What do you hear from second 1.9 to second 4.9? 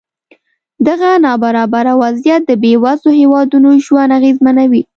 وضعیت د بېوزلو هېوادونو ژوند اغېزمنوي.